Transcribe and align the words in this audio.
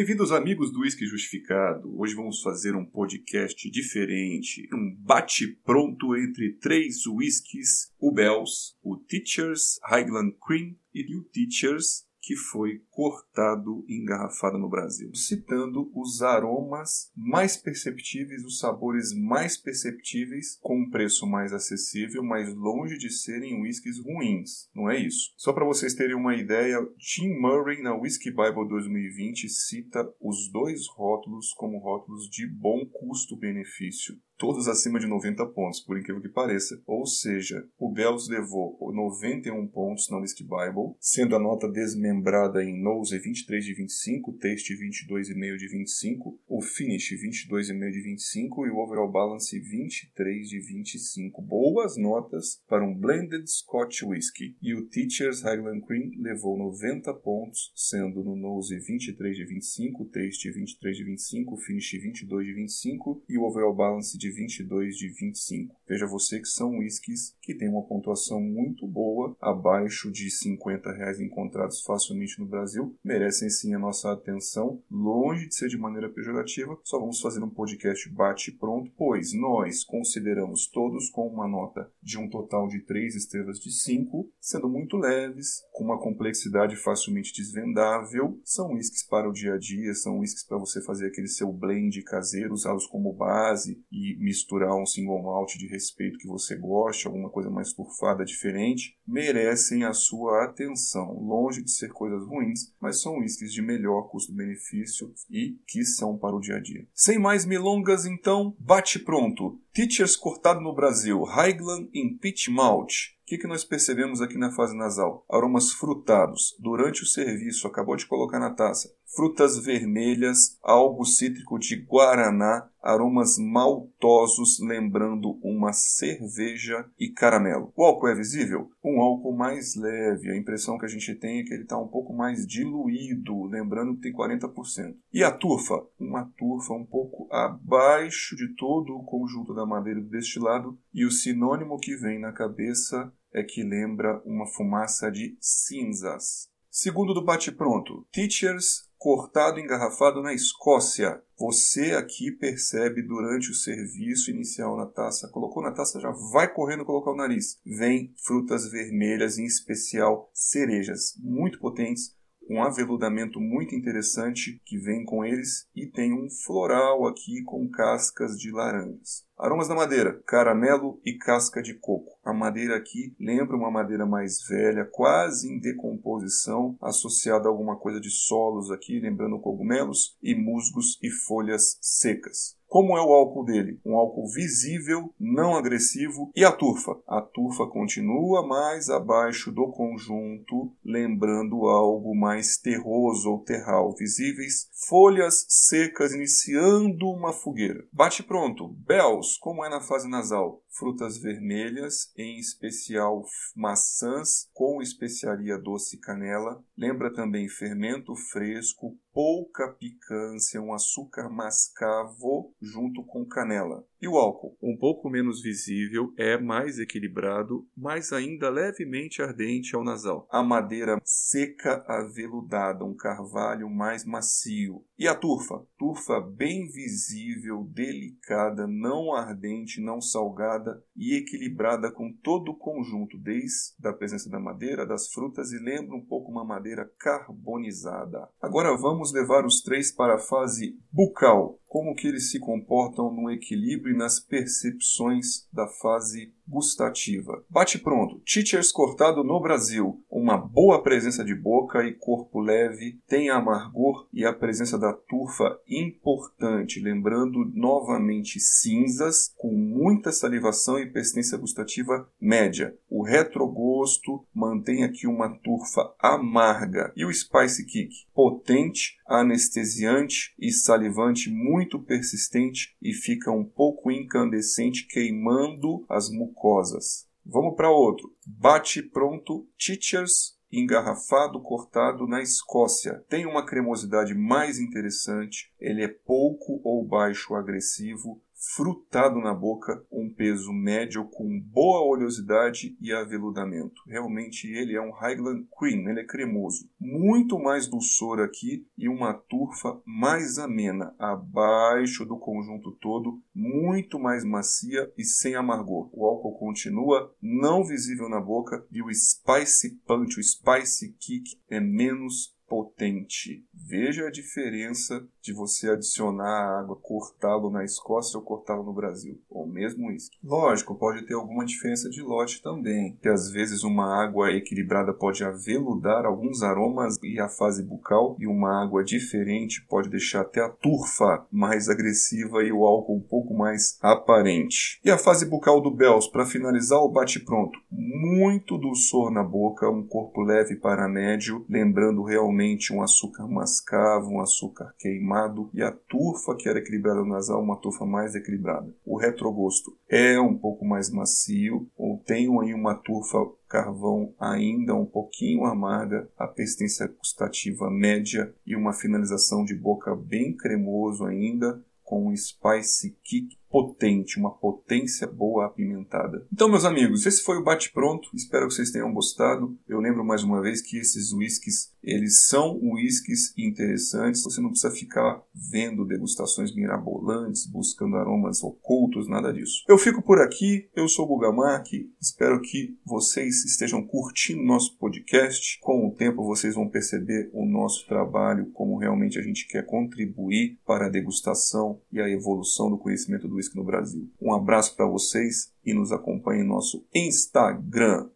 Bem-vindos, 0.00 0.32
amigos 0.32 0.72
do 0.72 0.80
Whisky 0.80 1.04
Justificado. 1.04 1.94
Hoje 2.00 2.14
vamos 2.14 2.40
fazer 2.40 2.74
um 2.74 2.86
podcast 2.86 3.70
diferente, 3.70 4.66
um 4.72 4.96
bate-pronto 4.98 6.16
entre 6.16 6.54
três 6.54 7.04
whiskies, 7.06 7.92
o 7.98 8.10
Bells, 8.10 8.74
o 8.82 8.96
Teachers 8.96 9.78
Highland 9.84 10.34
Cream 10.42 10.74
e 10.94 11.14
o 11.14 11.22
Teachers 11.24 12.06
que 12.20 12.36
foi 12.36 12.82
cortado 12.90 13.84
e 13.88 14.00
engarrafado 14.00 14.58
no 14.58 14.68
Brasil, 14.68 15.10
citando 15.14 15.90
os 15.94 16.22
aromas 16.22 17.10
mais 17.16 17.56
perceptíveis, 17.56 18.44
os 18.44 18.58
sabores 18.58 19.14
mais 19.14 19.56
perceptíveis, 19.56 20.58
com 20.60 20.78
um 20.78 20.90
preço 20.90 21.26
mais 21.26 21.52
acessível, 21.52 22.22
mas 22.22 22.54
longe 22.54 22.98
de 22.98 23.10
serem 23.10 23.60
whiskies 23.62 23.98
ruins. 23.98 24.68
Não 24.74 24.90
é 24.90 24.98
isso. 24.98 25.32
Só 25.36 25.52
para 25.52 25.64
vocês 25.64 25.94
terem 25.94 26.16
uma 26.16 26.36
ideia, 26.36 26.78
Tim 26.98 27.34
Murray 27.38 27.82
na 27.82 27.94
Whisky 27.94 28.30
Bible 28.30 28.68
2020 28.68 29.48
cita 29.48 30.08
os 30.20 30.50
dois 30.52 30.86
rótulos 30.88 31.52
como 31.54 31.78
rótulos 31.78 32.28
de 32.28 32.46
bom 32.46 32.84
custo-benefício 32.86 34.16
todos 34.40 34.66
acima 34.66 34.98
de 34.98 35.06
90 35.06 35.44
pontos, 35.48 35.80
por 35.80 35.98
incrível 35.98 36.22
que 36.22 36.28
pareça. 36.28 36.80
Ou 36.86 37.04
seja, 37.04 37.68
o 37.78 37.92
Bells 37.92 38.30
levou 38.30 38.78
91 38.90 39.68
pontos 39.68 40.08
na 40.08 40.16
Whisky 40.16 40.42
Bible, 40.42 40.94
sendo 40.98 41.36
a 41.36 41.38
nota 41.38 41.68
desmembrada 41.68 42.64
em 42.64 42.82
Nose 42.82 43.18
23 43.18 43.62
de 43.62 43.74
25, 43.74 44.32
Taste 44.38 44.74
22,5 44.74 45.56
de 45.58 45.68
25, 45.68 46.40
o 46.48 46.62
Finish 46.62 47.10
22,5 47.10 47.90
de 47.90 48.00
25 48.00 48.66
e 48.66 48.70
o 48.70 48.78
Overall 48.78 49.12
Balance 49.12 49.60
23 49.60 50.48
de 50.48 50.58
25. 50.58 51.42
Boas 51.42 51.98
notas 51.98 52.62
para 52.66 52.82
um 52.82 52.94
Blended 52.94 53.46
Scotch 53.46 54.02
Whisky. 54.04 54.56
E 54.62 54.74
o 54.74 54.86
Teacher's 54.88 55.42
Highland 55.42 55.82
Cream 55.82 56.12
levou 56.18 56.56
90 56.56 57.12
pontos, 57.14 57.72
sendo 57.76 58.24
no 58.24 58.34
Nose 58.34 58.78
23 58.78 59.36
de 59.36 59.44
25, 59.44 60.06
Taste 60.06 60.50
23 60.50 60.96
de 60.96 61.04
25, 61.04 61.56
Finish 61.58 61.92
22 61.92 62.46
de 62.46 62.54
25 62.54 63.22
e 63.28 63.36
o 63.36 63.42
Overall 63.42 63.74
Balance 63.74 64.16
de 64.16 64.29
22 64.30 64.96
de 64.96 65.08
25. 65.08 65.74
Veja 65.88 66.06
você 66.06 66.40
que 66.40 66.48
são 66.48 66.78
whiskies 66.78 67.34
que 67.40 67.54
têm 67.54 67.68
uma 67.68 67.82
pontuação 67.82 68.40
muito 68.40 68.86
boa, 68.86 69.36
abaixo 69.40 70.10
de 70.10 70.30
50 70.30 70.92
reais 70.92 71.20
encontrados 71.20 71.82
facilmente 71.82 72.38
no 72.38 72.46
Brasil, 72.46 72.94
merecem 73.04 73.50
sim 73.50 73.74
a 73.74 73.78
nossa 73.78 74.12
atenção, 74.12 74.82
longe 74.90 75.48
de 75.48 75.54
ser 75.54 75.68
de 75.68 75.78
maneira 75.78 76.08
pejorativa, 76.08 76.78
só 76.84 76.98
vamos 76.98 77.20
fazer 77.20 77.42
um 77.42 77.50
podcast 77.50 78.08
bate 78.10 78.52
pronto, 78.52 78.90
pois 78.96 79.32
nós 79.32 79.84
consideramos 79.84 80.66
todos 80.66 81.10
com 81.10 81.26
uma 81.26 81.48
nota 81.48 81.90
de 82.02 82.18
um 82.18 82.28
total 82.28 82.68
de 82.68 82.80
3 82.80 83.14
estrelas 83.14 83.58
de 83.58 83.72
5, 83.72 84.30
sendo 84.40 84.68
muito 84.68 84.96
leves, 84.96 85.62
com 85.72 85.84
uma 85.84 86.00
complexidade 86.00 86.76
facilmente 86.76 87.32
desvendável, 87.34 88.40
são 88.44 88.72
whiskies 88.72 89.02
para 89.02 89.28
o 89.28 89.32
dia 89.32 89.54
a 89.54 89.58
dia, 89.58 89.94
são 89.94 90.18
whiskies 90.18 90.44
para 90.44 90.58
você 90.58 90.82
fazer 90.82 91.06
aquele 91.06 91.28
seu 91.28 91.52
blend 91.52 92.02
caseiro, 92.02 92.54
usá-los 92.54 92.86
como 92.86 93.12
base 93.12 93.82
e 93.90 94.16
misturar 94.20 94.74
um 94.74 94.86
single 94.86 95.22
malt 95.22 95.56
de 95.56 95.66
respeito 95.66 96.18
que 96.18 96.28
você 96.28 96.56
goste, 96.56 97.06
alguma 97.06 97.30
coisa 97.30 97.50
mais 97.50 97.72
turfada, 97.72 98.24
diferente, 98.24 98.96
merecem 99.06 99.84
a 99.84 99.92
sua 99.92 100.44
atenção. 100.44 101.18
Longe 101.20 101.62
de 101.62 101.70
ser 101.70 101.90
coisas 101.92 102.26
ruins, 102.26 102.72
mas 102.80 103.00
são 103.00 103.18
whiskies 103.18 103.52
de 103.52 103.62
melhor 103.62 104.08
custo-benefício 104.08 105.12
e 105.30 105.56
que 105.66 105.84
são 105.84 106.18
para 106.18 106.36
o 106.36 106.40
dia 106.40 106.56
a 106.56 106.60
dia. 106.60 106.86
Sem 106.94 107.18
mais 107.18 107.46
milongas, 107.46 108.04
então, 108.04 108.54
bate 108.58 108.98
pronto. 108.98 109.58
Teachers 109.72 110.16
cortado 110.16 110.60
no 110.60 110.74
Brasil, 110.74 111.22
Highland 111.22 111.88
em 111.94 112.16
Pitch 112.18 112.48
Malt. 112.48 112.92
O 113.22 113.26
que, 113.26 113.38
que 113.38 113.46
nós 113.46 113.62
percebemos 113.62 114.20
aqui 114.20 114.36
na 114.36 114.50
fase 114.50 114.76
nasal? 114.76 115.24
Aromas 115.30 115.70
frutados. 115.70 116.56
Durante 116.58 117.04
o 117.04 117.06
serviço, 117.06 117.68
acabou 117.68 117.94
de 117.94 118.04
colocar 118.04 118.40
na 118.40 118.50
taça 118.50 118.92
frutas 119.14 119.58
vermelhas, 119.58 120.58
algo 120.62 121.04
cítrico 121.04 121.58
de 121.58 121.76
guaraná, 121.76 122.68
aromas 122.80 123.36
maltosos 123.38 124.58
lembrando 124.60 125.38
uma 125.42 125.72
cerveja 125.72 126.86
e 126.98 127.10
caramelo. 127.10 127.72
O 127.76 127.84
álcool 127.84 128.08
é 128.08 128.14
visível? 128.14 128.70
Um 128.82 129.00
álcool 129.00 129.36
mais 129.36 129.74
leve. 129.76 130.30
A 130.30 130.36
impressão 130.36 130.78
que 130.78 130.86
a 130.86 130.88
gente 130.88 131.14
tem 131.16 131.40
é 131.40 131.42
que 131.42 131.52
ele 131.52 131.64
está 131.64 131.76
um 131.76 131.88
pouco 131.88 132.14
mais 132.14 132.46
diluído, 132.46 133.44
lembrando 133.44 133.96
que 133.96 134.02
tem 134.02 134.12
40%. 134.12 134.94
E 135.12 135.22
a 135.22 135.30
turfa? 135.30 135.84
Uma 135.98 136.24
turfa 136.38 136.72
um 136.72 136.86
pouco 136.86 137.28
abaixo 137.30 138.34
de 138.36 138.54
todo 138.54 138.94
o 138.94 139.04
conjunto 139.04 139.52
da 139.52 139.59
madeira 139.66 140.00
do 140.00 140.08
destilado 140.08 140.78
e 140.92 141.04
o 141.04 141.10
sinônimo 141.10 141.78
que 141.78 141.96
vem 141.96 142.18
na 142.18 142.32
cabeça 142.32 143.12
é 143.32 143.42
que 143.42 143.62
lembra 143.62 144.20
uma 144.24 144.46
fumaça 144.46 145.10
de 145.10 145.36
cinzas. 145.40 146.48
Segundo 146.70 147.12
do 147.12 147.24
bate-pronto, 147.24 148.06
Teachers 148.12 148.90
cortado 149.00 149.58
e 149.58 149.62
engarrafado 149.62 150.22
na 150.22 150.34
Escócia. 150.34 151.22
Você 151.38 151.92
aqui 151.92 152.30
percebe 152.30 153.02
durante 153.02 153.50
o 153.50 153.54
serviço 153.54 154.30
inicial 154.30 154.76
na 154.76 154.84
taça, 154.84 155.26
colocou 155.28 155.62
na 155.62 155.72
taça, 155.72 155.98
já 155.98 156.10
vai 156.32 156.52
correndo 156.52 156.84
colocar 156.84 157.10
o 157.10 157.16
nariz. 157.16 157.58
Vem 157.64 158.14
frutas 158.22 158.70
vermelhas, 158.70 159.38
em 159.38 159.46
especial 159.46 160.30
cerejas, 160.34 161.14
muito 161.18 161.58
potentes, 161.58 162.14
um 162.48 162.62
aveludamento 162.62 163.40
muito 163.40 163.74
interessante 163.74 164.60
que 164.64 164.78
vem 164.78 165.04
com 165.04 165.24
eles 165.24 165.66
e 165.74 165.86
tem 165.86 166.12
um 166.12 166.28
floral 166.30 167.06
aqui 167.06 167.42
com 167.44 167.68
cascas 167.68 168.36
de 168.36 168.50
laranjas. 168.50 169.24
Aromas 169.38 169.68
da 169.68 169.74
madeira: 169.74 170.20
caramelo 170.26 171.00
e 171.04 171.16
casca 171.16 171.62
de 171.62 171.74
coco. 171.74 172.18
A 172.24 172.32
madeira 172.32 172.76
aqui 172.76 173.14
lembra 173.18 173.56
uma 173.56 173.70
madeira 173.70 174.04
mais 174.04 174.46
velha, 174.46 174.84
quase 174.84 175.48
em 175.50 175.58
decomposição, 175.58 176.76
associada 176.80 177.48
a 177.48 177.50
alguma 177.50 177.76
coisa 177.76 178.00
de 178.00 178.10
solos 178.10 178.70
aqui, 178.70 179.00
lembrando 179.00 179.40
cogumelos 179.40 180.16
e 180.22 180.34
musgos 180.34 180.98
e 181.02 181.10
folhas 181.10 181.78
secas. 181.80 182.59
Como 182.70 182.96
é 182.96 183.02
o 183.02 183.12
álcool 183.12 183.44
dele? 183.44 183.80
Um 183.84 183.96
álcool 183.96 184.28
visível, 184.28 185.12
não 185.18 185.56
agressivo. 185.56 186.30
E 186.36 186.44
a 186.44 186.52
turfa? 186.52 186.96
A 187.04 187.20
turfa 187.20 187.66
continua 187.66 188.46
mais 188.46 188.88
abaixo 188.88 189.50
do 189.50 189.72
conjunto, 189.72 190.72
lembrando 190.84 191.66
algo 191.66 192.14
mais 192.14 192.56
terroso 192.56 193.28
ou 193.28 193.40
terral. 193.40 193.92
Visíveis 193.98 194.68
folhas 194.88 195.44
secas 195.48 196.14
iniciando 196.14 197.10
uma 197.10 197.32
fogueira. 197.32 197.84
Bate 197.92 198.22
pronto. 198.22 198.68
Bells, 198.68 199.36
como 199.40 199.64
é 199.64 199.68
na 199.68 199.80
fase 199.80 200.08
nasal? 200.08 200.62
frutas 200.70 201.18
vermelhas, 201.18 202.10
em 202.16 202.38
especial 202.38 203.24
maçãs 203.54 204.48
com 204.54 204.80
especiaria 204.80 205.58
doce 205.58 205.98
canela. 205.98 206.64
Lembra 206.76 207.12
também 207.12 207.48
fermento 207.48 208.14
fresco, 208.14 208.96
pouca 209.12 209.68
picância, 209.68 210.60
um 210.60 210.72
açúcar 210.72 211.28
mascavo 211.28 212.54
junto 212.60 213.04
com 213.04 213.26
canela. 213.26 213.84
E 214.00 214.08
o 214.08 214.16
álcool, 214.16 214.56
um 214.62 214.76
pouco 214.78 215.10
menos 215.10 215.42
visível, 215.42 216.12
é 216.16 216.38
mais 216.38 216.78
equilibrado, 216.78 217.68
mas 217.76 218.12
ainda 218.12 218.48
levemente 218.48 219.20
ardente 219.20 219.76
ao 219.76 219.84
nasal. 219.84 220.26
A 220.30 220.42
madeira 220.42 220.98
seca 221.04 221.84
aveludada, 221.86 222.82
um 222.82 222.94
carvalho 222.94 223.68
mais 223.68 224.04
macio. 224.06 224.82
E 224.98 225.06
a 225.06 225.14
turfa, 225.14 225.62
turfa 225.78 226.18
bem 226.20 226.66
visível, 226.66 227.64
delicada, 227.70 228.66
não 228.66 229.14
ardente, 229.14 229.82
não 229.82 230.00
salgada 230.00 230.82
e 230.96 231.16
equilibrada 231.16 231.92
com 231.92 232.10
todo 232.22 232.52
o 232.52 232.56
conjunto, 232.56 233.18
desde 233.18 233.86
a 233.86 233.92
presença 233.92 234.30
da 234.30 234.40
madeira, 234.40 234.86
das 234.86 235.08
frutas 235.12 235.52
e 235.52 235.58
lembra 235.58 235.94
um 235.94 236.04
pouco 236.04 236.30
uma 236.30 236.44
madeira 236.44 236.90
carbonizada. 236.98 238.28
Agora 238.40 238.74
vamos 238.76 238.99
levar 239.12 239.46
os 239.46 239.62
três 239.62 239.92
para 239.92 240.16
a 240.16 240.18
fase 240.18 240.78
bucal, 240.92 241.59
como 241.70 241.94
que 241.94 242.08
eles 242.08 242.32
se 242.32 242.40
comportam 242.40 243.14
no 243.14 243.30
equilíbrio 243.30 243.94
e 243.94 243.96
nas 243.96 244.18
percepções 244.18 245.46
da 245.52 245.68
fase 245.68 246.32
gustativa. 246.50 247.44
Bate 247.48 247.78
pronto. 247.78 248.20
Teachers 248.26 248.72
cortado 248.72 249.22
no 249.22 249.40
Brasil. 249.40 250.02
Uma 250.10 250.36
boa 250.36 250.82
presença 250.82 251.24
de 251.24 251.32
boca 251.32 251.84
e 251.84 251.94
corpo 251.94 252.40
leve, 252.40 252.98
tem 253.06 253.30
amargor 253.30 254.08
e 254.12 254.24
a 254.24 254.32
presença 254.32 254.76
da 254.76 254.92
turfa 254.92 255.60
importante, 255.68 256.80
lembrando 256.80 257.48
novamente 257.54 258.40
cinzas 258.40 259.32
com 259.38 259.52
muita 259.52 260.10
salivação 260.10 260.76
e 260.76 260.90
persistência 260.90 261.38
gustativa 261.38 262.08
média. 262.20 262.74
O 262.88 263.04
retrogosto 263.04 264.24
mantém 264.34 264.82
aqui 264.82 265.06
uma 265.06 265.28
turfa 265.28 265.94
amarga 266.00 266.92
e 266.96 267.04
o 267.04 267.14
spice 267.14 267.64
kick 267.64 267.94
potente, 268.12 268.98
anestesiante 269.06 270.34
e 270.38 270.50
salivante 270.50 271.30
muito 271.30 271.59
persistente 271.80 272.76
e 272.80 272.92
fica 272.92 273.30
um 273.30 273.44
pouco 273.44 273.90
incandescente 273.90 274.86
queimando 274.86 275.84
as 275.88 276.08
mucosas. 276.10 277.08
Vamos 277.24 277.54
para 277.54 277.70
outro. 277.70 278.14
Bate 278.26 278.82
pronto 278.82 279.46
Teachers 279.58 280.38
engarrafado 280.52 281.40
cortado 281.40 282.06
na 282.06 282.20
Escócia. 282.20 283.04
Tem 283.08 283.24
uma 283.24 283.46
cremosidade 283.46 284.14
mais 284.14 284.58
interessante, 284.58 285.52
ele 285.60 285.84
é 285.84 285.88
pouco 285.88 286.60
ou 286.64 286.84
baixo 286.84 287.34
agressivo, 287.34 288.20
frutado 288.40 289.20
na 289.20 289.34
boca, 289.34 289.84
um 289.92 290.08
peso 290.08 290.50
médio 290.52 291.04
com 291.04 291.38
boa 291.38 291.82
oleosidade 291.82 292.74
e 292.80 292.90
aveludamento. 292.92 293.82
Realmente 293.86 294.46
ele 294.46 294.74
é 294.74 294.80
um 294.80 294.92
Highland 294.92 295.46
Cream, 295.58 295.88
ele 295.88 296.00
é 296.00 296.06
cremoso. 296.06 296.68
Muito 296.80 297.38
mais 297.38 297.66
dulçor 297.66 298.20
aqui 298.20 298.66
e 298.78 298.88
uma 298.88 299.12
turfa 299.12 299.78
mais 299.84 300.38
amena, 300.38 300.94
abaixo 300.98 302.06
do 302.06 302.18
conjunto 302.18 302.72
todo, 302.80 303.22
muito 303.34 303.98
mais 303.98 304.24
macia 304.24 304.90
e 304.96 305.04
sem 305.04 305.34
amargor. 305.34 305.90
O 305.92 306.06
álcool 306.06 306.38
continua 306.38 307.14
não 307.20 307.62
visível 307.62 308.08
na 308.08 308.20
boca 308.20 308.64
e 308.72 308.82
o 308.82 308.88
Spicy 308.92 309.80
Punch, 309.86 310.18
o 310.18 310.22
Spicy 310.22 310.94
Kick 310.98 311.38
é 311.50 311.60
menos 311.60 312.34
potente. 312.50 313.46
Veja 313.70 314.08
a 314.08 314.10
diferença 314.10 315.00
de 315.22 315.32
você 315.32 315.70
adicionar 315.70 316.58
água, 316.58 316.74
cortá-lo 316.74 317.50
na 317.50 317.64
Escócia 317.64 318.18
ou 318.18 318.24
cortá-lo 318.24 318.64
no 318.64 318.72
Brasil, 318.72 319.20
ou 319.30 319.46
mesmo 319.46 319.86
uísque. 319.86 320.18
Lógico, 320.24 320.74
pode 320.74 321.06
ter 321.06 321.14
alguma 321.14 321.44
diferença 321.44 321.88
de 321.88 322.02
lote 322.02 322.42
também, 322.42 322.98
que 323.00 323.08
às 323.08 323.30
vezes 323.30 323.62
uma 323.62 324.02
água 324.02 324.32
equilibrada 324.32 324.92
pode 324.92 325.22
aveludar 325.22 326.04
alguns 326.04 326.42
aromas 326.42 326.96
e 327.00 327.20
a 327.20 327.28
fase 327.28 327.62
bucal, 327.62 328.16
e 328.18 328.26
uma 328.26 328.60
água 328.60 328.82
diferente 328.82 329.64
pode 329.68 329.88
deixar 329.88 330.22
até 330.22 330.40
a 330.40 330.48
turfa 330.48 331.24
mais 331.30 331.68
agressiva 331.68 332.42
e 332.42 332.50
o 332.50 332.66
álcool 332.66 332.96
um 332.96 333.08
pouco 333.08 333.32
mais 333.32 333.78
aparente. 333.80 334.80
E 334.84 334.90
a 334.90 334.98
fase 334.98 335.24
bucal 335.24 335.60
do 335.60 335.70
Bells, 335.70 336.10
para 336.10 336.26
finalizar 336.26 336.80
o 336.80 336.90
bate-pronto, 336.90 337.56
muito 337.70 338.58
dulçor 338.58 339.12
na 339.12 339.22
boca, 339.22 339.70
um 339.70 339.86
corpo 339.86 340.22
leve 340.22 340.56
para 340.56 340.88
médio, 340.88 341.46
lembrando 341.48 342.02
realmente 342.02 342.72
um 342.72 342.82
açúcar 342.82 343.28
mascavo, 343.28 343.59
um 344.08 344.20
açúcar 344.20 344.74
queimado 344.78 345.50
e 345.52 345.62
a 345.62 345.70
turfa 345.70 346.36
que 346.36 346.48
era 346.48 346.58
equilibrada 346.58 347.04
nasal, 347.04 347.42
uma 347.42 347.56
turfa 347.56 347.84
mais 347.84 348.14
equilibrada. 348.14 348.74
O 348.84 348.96
retrogosto 348.96 349.76
é 349.88 350.20
um 350.20 350.36
pouco 350.36 350.64
mais 350.64 350.90
macio, 350.90 351.68
ou 351.76 351.98
tem 351.98 352.28
aí 352.40 352.54
uma 352.54 352.74
turfa 352.74 353.18
carvão 353.48 354.14
ainda 354.18 354.74
um 354.74 354.86
pouquinho 354.86 355.44
amarga, 355.44 356.08
a 356.16 356.26
persistência 356.26 356.86
gustativa 356.86 357.70
média 357.70 358.32
e 358.46 358.54
uma 358.54 358.72
finalização 358.72 359.44
de 359.44 359.54
boca 359.54 359.94
bem 359.94 360.36
cremoso 360.36 361.04
ainda, 361.04 361.62
com 361.82 362.06
um 362.06 362.16
spicy 362.16 362.96
kick 363.02 363.39
potente, 363.50 364.18
uma 364.18 364.30
potência 364.30 365.08
boa 365.08 365.46
apimentada. 365.46 366.24
Então, 366.32 366.48
meus 366.48 366.64
amigos, 366.64 367.04
esse 367.04 367.22
foi 367.22 367.36
o 367.36 367.42
bate-pronto. 367.42 368.08
Espero 368.14 368.46
que 368.46 368.54
vocês 368.54 368.70
tenham 368.70 368.94
gostado. 368.94 369.58
Eu 369.68 369.80
lembro 369.80 370.04
mais 370.04 370.22
uma 370.22 370.40
vez 370.40 370.62
que 370.62 370.78
esses 370.78 371.12
whiskies, 371.12 371.72
eles 371.82 372.22
são 372.22 372.60
whiskies 372.62 373.36
interessantes. 373.36 374.22
Você 374.22 374.40
não 374.40 374.50
precisa 374.50 374.72
ficar 374.72 375.20
vendo 375.34 375.84
degustações 375.84 376.54
mirabolantes, 376.54 377.44
buscando 377.46 377.96
aromas 377.96 378.42
ocultos, 378.42 379.08
nada 379.08 379.32
disso. 379.32 379.64
Eu 379.68 379.76
fico 379.76 380.00
por 380.00 380.20
aqui. 380.20 380.68
Eu 380.76 380.88
sou 380.88 381.04
o 381.06 381.08
Bugamak. 381.08 381.90
Espero 382.00 382.40
que 382.40 382.78
vocês 382.84 383.44
estejam 383.44 383.84
curtindo 383.84 384.44
nosso 384.44 384.78
podcast. 384.78 385.58
Com 385.60 385.88
o 385.88 385.92
tempo, 385.92 386.24
vocês 386.24 386.54
vão 386.54 386.68
perceber 386.68 387.28
o 387.32 387.44
nosso 387.44 387.86
trabalho, 387.88 388.50
como 388.52 388.78
realmente 388.78 389.18
a 389.18 389.22
gente 389.22 389.48
quer 389.48 389.66
contribuir 389.66 390.58
para 390.64 390.86
a 390.86 390.90
degustação 390.90 391.80
e 391.90 392.00
a 392.00 392.08
evolução 392.08 392.70
do 392.70 392.78
conhecimento 392.78 393.26
do 393.26 393.39
no 393.56 393.64
Brasil. 393.64 394.08
Um 394.20 394.34
abraço 394.34 394.76
para 394.76 394.86
vocês 394.86 395.52
e 395.64 395.72
nos 395.72 395.92
acompanhe 395.92 396.42
no 396.42 396.54
nosso 396.54 396.86
Instagram. 396.94 398.08